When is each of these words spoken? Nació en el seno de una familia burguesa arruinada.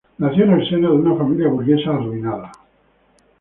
Nació 0.17 0.45
en 0.45 0.53
el 0.53 0.67
seno 0.67 0.89
de 0.89 0.95
una 0.95 1.15
familia 1.15 1.47
burguesa 1.47 1.91
arruinada. 1.91 2.51